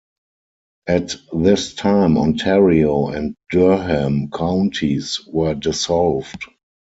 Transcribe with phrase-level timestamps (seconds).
[0.87, 6.43] At this time Ontario and Durham counties were dissolved.